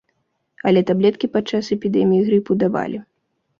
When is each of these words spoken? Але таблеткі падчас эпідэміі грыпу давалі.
Але 0.69 0.83
таблеткі 0.91 1.29
падчас 1.35 1.71
эпідэміі 1.77 2.25
грыпу 2.33 2.51
давалі. 2.67 3.07